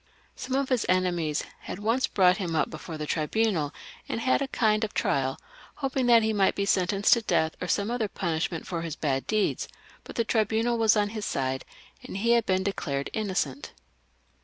[0.35, 3.71] Some of his euemies had once brought him up before the tribunal
[4.09, 5.37] and had a kind of trial,
[5.75, 9.27] hoping that he might be sentenced to death or some other punishment for his bad
[9.27, 9.67] deeds;
[10.03, 11.65] but the tribunal was on his side,
[12.01, 13.73] and he had been declared innocent.